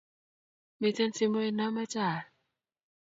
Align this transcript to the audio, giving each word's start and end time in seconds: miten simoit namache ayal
miten 0.79 1.11
simoit 1.17 1.53
namache 1.55 1.99
ayal 2.07 2.25